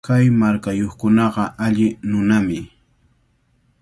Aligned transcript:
Kay 0.07 0.25
markayuqkunaqa 0.39 1.43
alli 1.65 1.87
nunami. 2.09 2.59